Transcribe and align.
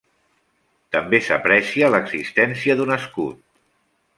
També 0.95 1.19
s'aprecia 1.27 1.91
l'existència 1.97 2.79
d'un 2.81 2.95
escut. 2.99 3.41